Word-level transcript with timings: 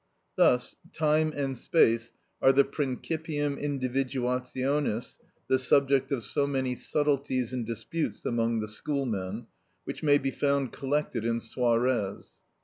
Thus 0.35 0.75
time 0.93 1.31
and 1.35 1.55
space 1.55 2.11
are 2.41 2.51
the 2.51 2.63
principium 2.63 3.55
individuationis, 3.61 5.19
the 5.47 5.59
subject 5.59 6.11
of 6.11 6.23
so 6.23 6.47
many 6.47 6.75
subtleties 6.75 7.53
and 7.53 7.67
disputes 7.67 8.25
among 8.25 8.61
the 8.61 8.67
schoolmen, 8.67 9.45
which 9.83 10.01
may 10.01 10.17
be 10.17 10.31
found 10.31 10.71
collected 10.73 11.23
in 11.23 11.39
Suarez 11.39 12.15
(Disp. 12.15 12.35